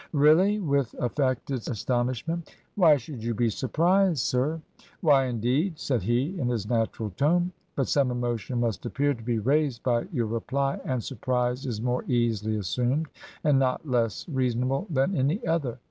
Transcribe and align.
'Really!' 0.13 0.57
with 0.57 0.95
affected 0.97 1.59
astonishment.' 1.69 2.55
Why 2.75 2.97
should 2.97 3.23
you 3.23 3.35
be 3.35 3.51
surprised, 3.51 4.21
sir?'' 4.21 4.59
Why, 5.01 5.25
indeed 5.25 5.73
T 5.75 5.77
said 5.77 6.01
he 6.01 6.39
in 6.39 6.47
his 6.49 6.67
natural 6.67 7.11
tone.' 7.11 7.51
But 7.75 7.87
some 7.87 8.09
emotion 8.09 8.61
must 8.61 8.83
appear 8.83 9.13
to 9.13 9.21
be 9.23 9.37
raised 9.37 9.83
by 9.83 10.07
your 10.11 10.25
reply, 10.25 10.79
and 10.85 11.03
surprise 11.03 11.67
is 11.67 11.83
more 11.83 12.03
easily 12.05 12.55
assumed, 12.57 13.09
and 13.43 13.59
not 13.59 13.87
less 13.87 14.27
rea 14.27 14.49
sonable, 14.51 14.87
than 14.91 15.15
any 15.15 15.45
other. 15.45 15.77